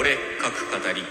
[0.00, 1.02] 俺各語り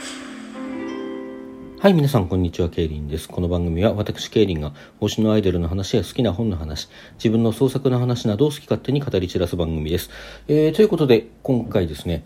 [1.80, 2.70] はい、皆さん、こんにちは。
[2.70, 3.30] ケイリンです。
[3.30, 6.90] この番組は、私、ケイリンが、推しのアイドルの話や好きな本の話、
[7.20, 10.10] 自分の創作の話などを好き勝手に語り散らす番組です。
[10.48, 12.26] えー、ということで、今回ですね、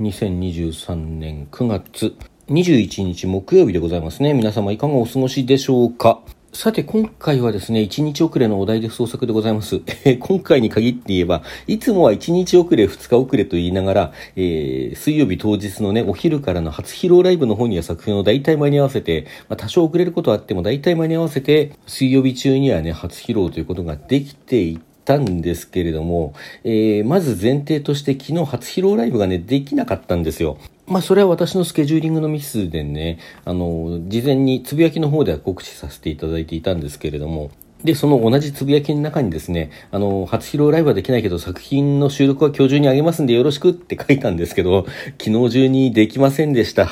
[0.00, 2.14] 2023年9月
[2.50, 4.34] 21日木曜日でございますね。
[4.34, 6.20] 皆様、いかがお過ごしでしょうか？
[6.50, 9.82] さて、今回はですね、1日遅れのお題で創作でございます。
[10.04, 26.32] え、今回に限って言えば、いつもは1日遅れ、2日遅れと言いながら、えー、水曜日当日のね、お昼からの初披露ライブの方には作品を大体間に合わせて、まあ、多少遅れることはあっても大体間に合わせて、水曜日中にはね、初披露ということができていたんですけれども、
[26.64, 30.56] えー、まず前提として昨日初披露ライブがね、できなかったんですよ。
[30.88, 37.50] まあ、それは私のスケジューリングのミスでね、あの、事前につぶやきの方では告知させていただいていたんですけれども、
[37.84, 44.86] で、その同じつぶやきの中にですね、あの、初披露ライブはできないけど作品の収録は今日中にあげますんでよろしくって書いたんですけど、
[45.22, 46.88] 昨日中にできませんでした。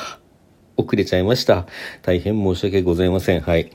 [0.77, 1.65] 遅れちゃいました。
[2.03, 3.41] 大変申し訳ございません。
[3.41, 3.71] はい。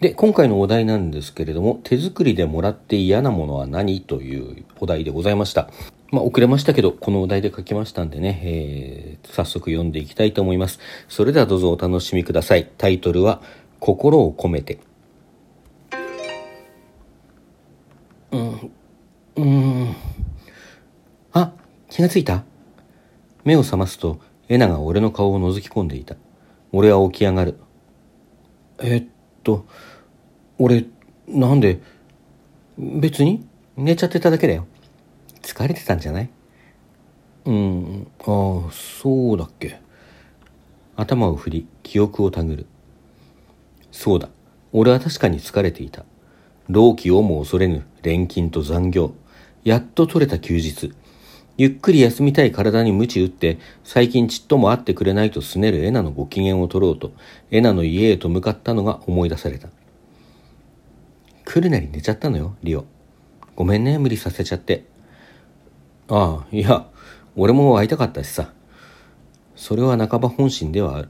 [0.00, 4.00] で、今回のお題なんですけれども、手作りでもらって嫌なものは何？
[4.00, 5.70] というお題でございました。
[6.10, 10.80] まあ、遅れましたけど、このお題で書きましたんでね、えー、早速読んでいきたいと思います。
[11.08, 12.68] それではどうぞお楽しみください。
[12.78, 13.40] タイトルは、
[13.78, 14.80] 心を込めて。
[18.32, 18.72] うん、
[19.36, 19.96] うん。
[21.32, 21.52] あ、
[21.88, 22.44] 気がついた
[23.44, 26.16] 目を覚ますと、エナが俺の顔を覗き込んでいた。
[26.72, 27.56] 俺は起き上がる。
[28.80, 29.04] えっ
[29.44, 29.64] と、
[30.58, 30.86] 俺、
[31.28, 31.80] なんで、
[32.76, 34.66] 別に寝ちゃってただけだよ。
[35.42, 36.30] 疲れてたんじゃない？
[37.46, 39.80] うん、ああ、そうだっけ。
[40.96, 42.66] 頭を振り、記憶をたぐる。
[43.90, 44.28] そうだ、
[44.72, 46.04] 俺は確かに疲れていた。
[46.68, 49.14] 老期をも恐れぬ錬金と残業。
[49.64, 50.92] やっと取れた休日。
[51.56, 57.12] ゆっくり休みたい体に鞭打って、最近ちっとも会ってくれないとすねるエナのご機嫌を取ろうと、
[57.50, 59.68] エナの家へと向かったのが思い出された。
[61.44, 62.84] 来るなり寝ちゃったのよ、リオ。
[63.56, 64.84] ごめんね、無理させちゃって。
[66.10, 66.86] ああ、いや、
[67.36, 68.52] 俺も会いたかったしさ。
[69.54, 71.08] それは半ば本心ではある。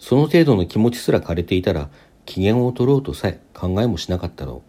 [0.00, 1.88] その程度の気持ちすら枯れていたら、
[2.26, 4.62] 機嫌を取ろうとさえ考えもしなかったろ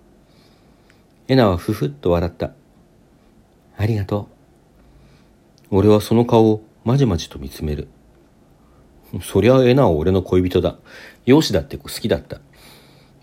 [1.28, 1.32] う。
[1.32, 2.52] エナはふふっと笑った。
[3.76, 4.30] ありがと
[5.72, 5.78] う。
[5.78, 7.88] 俺はその顔をまじまじと見つめる。
[9.24, 10.78] そりゃエナは俺の恋人だ。
[11.26, 12.42] 容姿だって好きだった。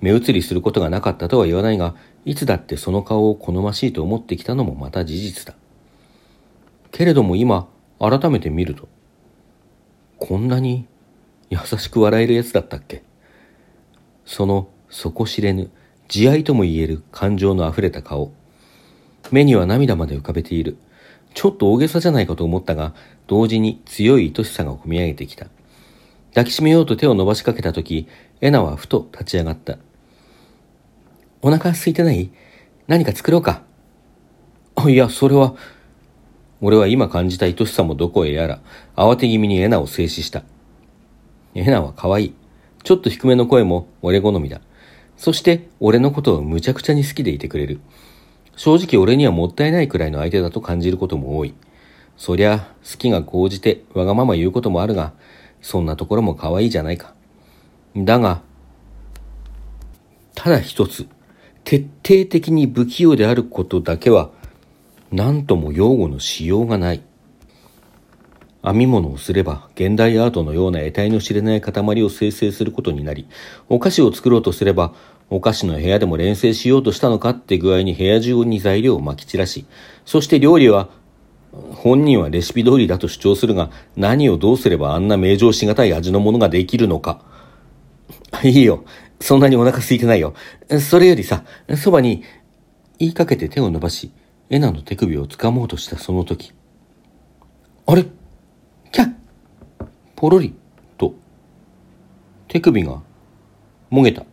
[0.01, 1.95] 目移りすることがなかったとは言わないが、
[2.25, 5.55] いつだってその顔を好ましいと思ってきたのもまた事実だ。
[6.91, 7.69] けれども今、
[7.99, 8.89] 改めて見ると、
[10.19, 10.87] こんなに
[11.49, 13.03] 優しく笑えるやつだったっけ？
[14.25, 15.71] その底知れぬ、
[16.09, 18.33] 慈愛とも言える感情の溢れた顔。
[19.31, 20.77] 目には涙まで浮かべている。
[21.35, 22.95] ちょっと大げさじゃないかと思ったが、
[23.27, 25.47] 同時に強い愛しさが込み上げてきた。
[26.31, 28.09] 抱きしめようと手を伸ばしかけたとき、
[28.41, 29.79] エナはふと立ち上がった。
[31.43, 32.31] お腹空いてない？
[32.87, 33.63] 何か作ろうか、
[34.89, 35.55] いや、それは。
[36.63, 38.61] 俺は今感じた愛しさもどこへやら、
[38.95, 40.43] 慌て気味にエナを静止した。
[41.55, 42.35] エナは可愛い。
[42.83, 44.61] ちょっと低めの声も俺好みだ。
[45.17, 47.81] そして俺のことをむちゃくちゃに好きでいてくれる。
[48.57, 51.55] 正直俺にはもったいないくらいの相手だと感じることも多い。
[52.17, 55.15] そりゃ、好きが高じてわがまま言うこともあるが、
[55.63, 57.15] そんなところも可愛いじゃないか。
[57.97, 58.43] だが、
[60.35, 61.07] ただ一つ、
[61.65, 64.31] 徹底的に不器用であることだけは、
[65.13, 67.03] 何とも用語のしようがない。
[68.63, 73.27] 編み物をすれば現代アートのような得体の知れない塊を生成することになり、
[73.69, 74.95] お菓子を作ろうとすれば、
[75.31, 79.65] お菓子の部屋でも連成しようとしたのかって具合に部屋中に材料を撒き散らし、
[80.05, 80.91] そして料理は、
[81.75, 87.23] 本人はレシピ通りだと主張するが、何をどうすればあんな名状しがたい味のものができるのか。
[88.45, 88.85] いいよ。
[89.21, 90.35] そんなにお腹空いてないよ。
[90.81, 91.45] それよりさ、
[91.77, 92.23] そばに、
[92.99, 94.13] 言いかけて手を伸ばし、
[94.53, 96.53] エナの手首を掴もうとしたその時。
[97.87, 98.05] あれ？
[98.91, 99.13] キャッ
[100.17, 100.57] ポロリ
[100.99, 101.15] と、
[102.49, 103.01] 手首が、
[103.91, 104.25] もげた。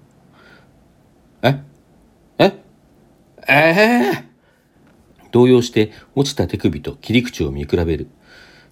[1.44, 1.62] え？
[2.40, 2.46] え？
[2.46, 2.54] え？
[3.48, 8.08] えー、動揺して落ちた手首と切り口を見比べる。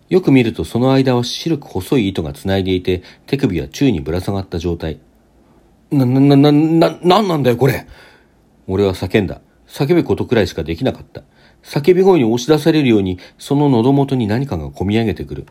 [0.09, 5.00] よく見るとその間は白く細い糸が繋いでいて、手首は宙にぶら下がった状態。
[5.91, 7.86] な、な、な、な、な、なんなんだよこれ？
[8.65, 9.41] 俺は叫んだ。
[9.75, 11.24] 叫ぶことくらいしかできなかった。
[11.62, 15.48] 叫び声に押し出されるように、その喉元に何かが込み上げてくる。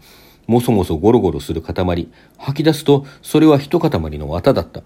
[0.46, 2.08] もそもそゴロゴロする塊。
[2.38, 4.80] 吐き出すと、それは一塊の綿だった。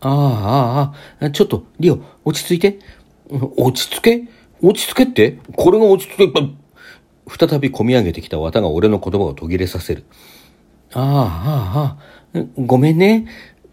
[0.00, 2.78] ああ、ああ、ちょっと、リオ、落ち着いて。
[3.56, 4.28] 落ち着け？
[4.60, 5.38] 落ち着けって？
[5.56, 6.42] これが落ち着け、ば
[7.26, 10.04] 再び込み上げてきた綿が俺の言葉を途切れさせる。
[10.92, 13.26] ああ、ああ、ああ、ごめんね。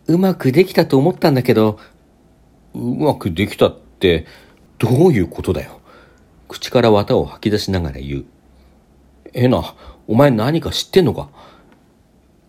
[0.08, 1.78] うまくできたと思ったんだけど。
[2.74, 4.26] うまくできたって、って
[4.78, 5.82] どういうことだよ？
[6.48, 8.26] 口から綿を吐き出しながら言う。
[9.34, 9.76] えな、
[10.08, 11.30] お前何か知ってんのか？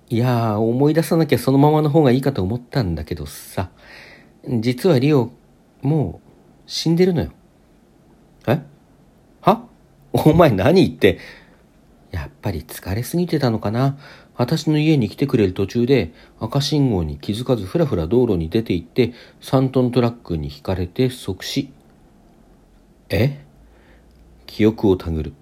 [0.08, 3.70] いや、思い出さなきゃそのままの方がいいかと思ったんだけどさ。
[4.60, 5.32] 実はリオ、
[5.82, 6.28] もう
[6.66, 7.32] 死んでるのよ。
[8.46, 8.62] え？
[9.40, 9.66] は？
[10.12, 11.18] お前何言って？
[12.10, 13.98] やっぱり疲れすぎてたのかな？
[14.40, 21.70] 私の家に来てくれる途中で赤信号に気づかずふらふら道路に出て行って3トントラックにひかれて即死。
[23.10, 23.44] え？
[24.46, 25.34] 記憶をたぐる。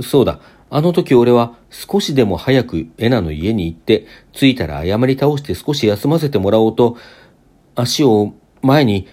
[0.00, 0.38] そうだ。
[0.70, 6.96] あの時俺は少しでも早くエナの家に行って着いたら謝り倒して少し休ませてもらおうと
[7.74, 8.32] 足を
[8.62, 9.08] 前に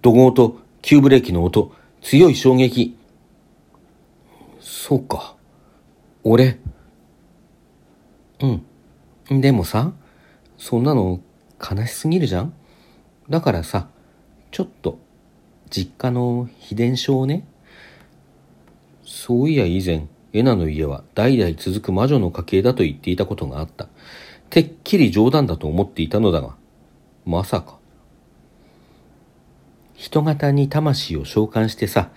[0.00, 1.72] 怒号と急ブレーキの音、
[2.02, 2.96] 強い衝撃。
[4.60, 5.34] そうか。
[6.22, 6.60] 俺。
[9.28, 9.40] うん。
[9.40, 9.92] でもさ、
[10.58, 11.20] そんなの
[11.58, 12.52] 悲しすぎるじゃん？
[13.30, 13.88] だからさ、
[14.50, 14.98] ちょっと、
[15.70, 17.46] 実家の秘伝書をね。
[19.04, 23.88] そういや以前、エナの家は代々続く魔女の家系だと言っていたことがあった。
[24.50, 26.56] てっきり冗談だと思っていたのだが、
[27.24, 27.78] まさか。
[29.94, 32.10] 人型に魂を召喚してさ、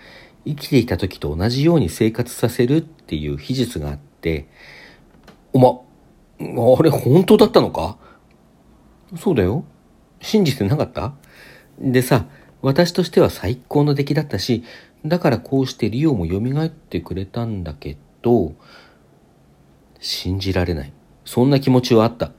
[0.45, 4.47] 生きていた時と同じように生活させるっていう秘術があって、
[5.53, 5.80] おま、
[6.39, 7.97] あれ本当だったのか？
[9.15, 9.63] そうだよ。
[10.21, 11.13] 信じてなかった？
[11.79, 12.25] でさ、
[12.61, 14.63] 私としては最高の出来だったし、
[15.05, 18.53] だからこうしてリオも蘇ってくれたんだけど、
[19.99, 20.93] 信じられない。
[21.25, 22.31] そんな気持ちはあった。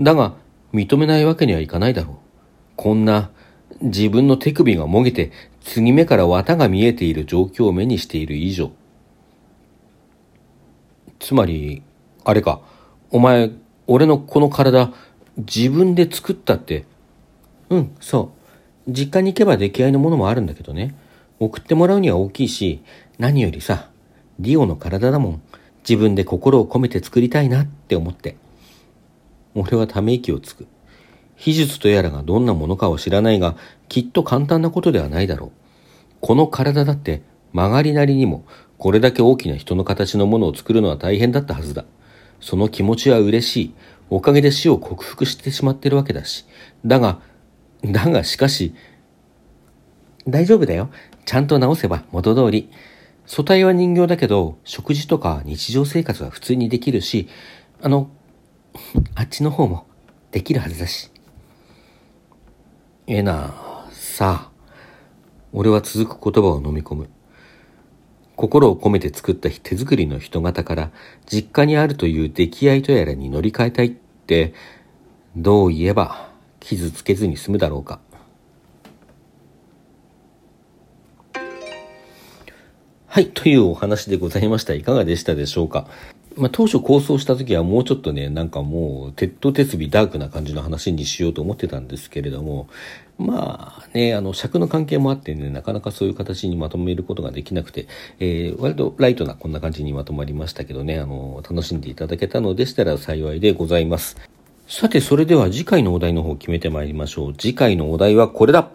[0.00, 0.34] だが、
[0.72, 2.16] 認めないわけにはいかないだろう。
[2.76, 3.30] こんな
[3.80, 5.32] 自分の手首がもげて、
[5.62, 8.70] 継ぎ目から綿が見えている状況を目にしている以上。
[11.18, 11.82] つまり、
[12.24, 12.60] あれか、
[13.10, 13.50] お前、
[13.86, 14.92] 俺のこの体、
[15.36, 16.84] 自分で作ったって。
[17.70, 18.32] うん、そ
[18.86, 18.92] う。
[18.92, 20.94] 実家に行けば出来合いのものもあるんだけどね。
[21.38, 22.82] 送ってもらうには大きいし、
[23.18, 23.90] 何よりさ、
[24.38, 25.42] リオの体だもん。
[25.88, 28.36] 自分で心を込めて作りたいなって思って。
[29.54, 30.66] 俺はため息をつく。
[31.36, 33.56] 秘術とやらがどんなものかは知らないが、
[33.88, 35.50] きっと簡単なことではないだろう。
[36.20, 37.22] この体だって
[37.52, 38.44] 曲がりなりにも、
[38.78, 41.84] これだけ大きな人の形のものを作るのは大変だったはずだ。
[42.40, 43.74] その気持ちは嬉しい。
[44.08, 46.46] おかげで死を克服してしまってるわけだし。
[46.84, 47.20] だが、
[47.84, 48.74] だがしかし、
[50.28, 50.90] 大丈夫だよ。
[51.24, 52.70] ちゃんと直せば元通り。
[53.26, 57.28] 素体は人形だけど、食事とか日常生活は普通にできるし、
[57.82, 58.10] あの、
[59.14, 59.86] あっちの方も
[60.30, 61.10] できるはずだし。
[63.06, 64.56] えな、さあ。
[65.52, 67.08] 俺は続く言葉を飲み込む。
[68.36, 70.90] 心を込めて作った手作りの人型から
[71.24, 74.52] 実家にあるという出来合いとやらに乗り換えたいって、
[75.36, 76.28] どう言えば
[76.60, 78.00] 傷つけずに済むだろうか。
[83.06, 84.74] はい、というお話でございました。
[84.74, 85.86] いかがでしたでしょうか？
[86.36, 92.68] まあ、当初構想した時はもうちょっとね、なんかもう、鉄頭鉄尾ダークな感じの話にしようと思ってたんですけれども、
[93.18, 97.86] まあね、あの、尺の関係もあってね、なかなかそういう形にまとめることができなくて、
[98.20, 104.16] えー、割とライトなこんな感じにまとまりましたけどね、あの、楽しんでいただけたのでしたら幸いでございます。
[104.68, 107.34] さて、それでは次回のお題の方を決めてまいりましょう。
[107.34, 108.68] 次回のお題はこれだ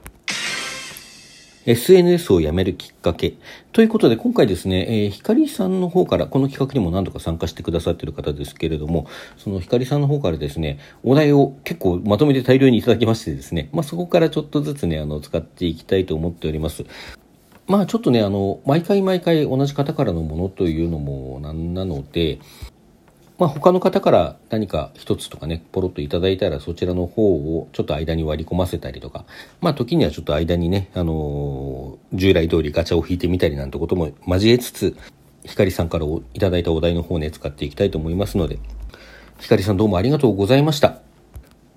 [1.66, 3.36] SNS をやめるきっかけ。
[3.72, 16.84] ということで、今回ですね、えー、ひかりさんの方から、この企画にも何度か参加してくださっている方ですけれども、そのひかりさんの方からですね、お題を結構まとめて大量にいただきましてですね、まあ、そこからちょっとずつね、あの、使っていきたいと思っております。
[17.68, 22.40] まあちょっとね、あの、毎回毎回同じ方からのものというのもなんなので、
[23.42, 29.26] まあ、他の方から何か一つとかね、ポロッといただいたらそちらの方をちょっと間に割り込ませたりとか、
[29.62, 34.96] まあ時にはちょっと間にね、あのー、従来通りガチャを引いてみたりなんてことも交えつつ、
[35.44, 36.06] ひかりさんから
[36.36, 38.60] いただいたお題の方ね、使っていきたいと思いますので、
[39.40, 41.00] ひかりさんどうもありがとうございました。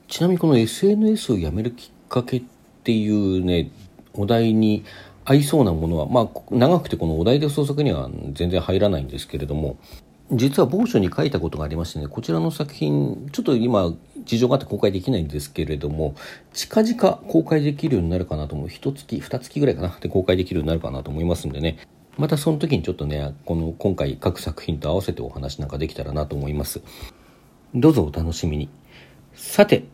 [0.06, 2.42] ちなみにこの SNS をやめるきっかけっ
[2.82, 3.70] ていうね、
[4.12, 4.84] お題に
[5.24, 9.78] 合いそうなものは、まあ、長くてこのお題で創作には全然入らないんですけれども、
[10.32, 13.92] 実は某所に書いたことがありましてね、こちらの作品、ちょっと今、
[14.24, 16.14] 事情があって公開できないんですけれども、
[16.54, 18.68] 近々公開できるようになるかなと思う。
[18.68, 21.78] 一月、二月ぐらいかなで公開できるようになるかなと思いますんでね。
[22.16, 26.80] またその時にちょっとね、この今回各作品と合わせてお話なんかできたらなと思います。
[27.74, 28.70] どうぞお楽しみに。
[29.34, 29.84] さて、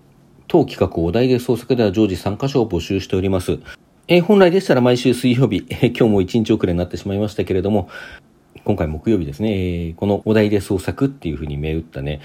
[0.47, 3.59] 当企画お題で創作では常時3カ所を募集しております。
[4.07, 7.89] え、本来でしたら毎週水曜日、え、今日も1日遅れになってしまいましたけれども、
[8.65, 12.21] 今回木曜日ですね、えー、このお題で創作っていうふうに銘打ったね、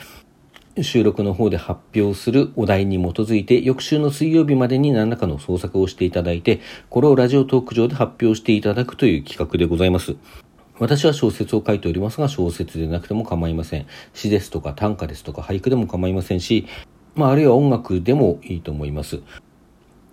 [0.81, 10.15] 収録の方で発表するお題に基づいて、翌週の水曜日までに何らかの創作をしていただいて、これをラジオトーク上で発表していただくという企画でございます。
[10.77, 13.85] 私は小説を書いておりますが、小説でなくても構いません。
[14.13, 16.67] 詩ですとか短歌ですとか俳句でも構いませんし、
[17.15, 19.21] まあ、あるいは音楽でもいいと思います。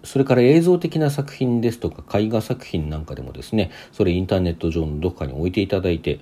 [0.05, 6.21] それから映像的な作品ですとか絵画作品なんかでもですね、それインターネット上のどこかに置いていただいて、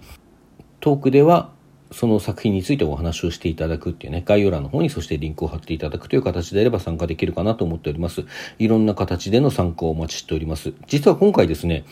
[0.81, 1.51] トークでは
[1.93, 8.25] その作品についてお話をしていただくっていうね、概要欄の方にそしてリンクを貼っていただくという形であれば参加できるかなと思っております。
[8.59, 10.73] いろんな形での参加をお待ちしております。
[10.87, 11.85] 実は今回ですね、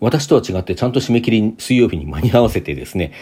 [0.00, 3.12] 私とは違ってちゃんと締め切り水曜日に間に合わせてですね、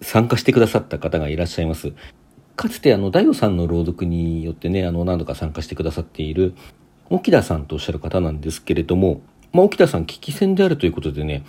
[0.00, 1.92] 参加してくださった方がいらっしゃいます。
[2.56, 6.54] かつてあの、ダイオさんの朗読によってね、あの、何度か参加してくださっている、
[7.10, 9.20] 沖田さんとおっしゃる方なんですけれども、
[9.52, 11.44] まあ、沖田さん聞き戦であるということでね、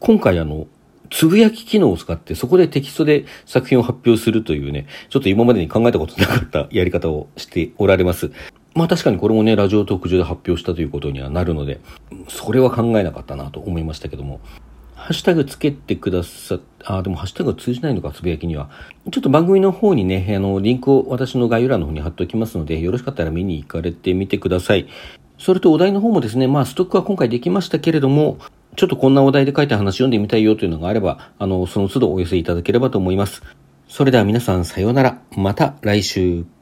[0.00, 0.66] 今回あの、
[1.10, 8.30] つぶやき機能を使ってそこでテキストで作品を発表するというね、ちょっと今までに考えたことなかったやり方をしておられます。
[8.74, 11.80] まあ確かにこれもね、ラジオ特上で発表したということにはなるので、
[12.28, 14.40] それは考えなかったなと思いましたけども、
[15.08, 18.68] ハッシュタグつけてくださっ、あ、でもハッシュタグ通じないのか、つぶやきには。
[19.10, 24.86] ちょっと番組の方にね、あの、リンクを私の概要欄の方に貼っておきますので、よろしかったら見に行かれてみてください。
[25.38, 28.36] それとお題の方もですね、まあストックは今回できましたけれども、
[28.76, 33.42] ちょっとこんなお題で書いた話読んでみたいよというのがあれば、あの、その都度お寄せいただければと思います。
[33.88, 35.22] それでは皆さんさようなら。
[35.34, 36.57] また来週。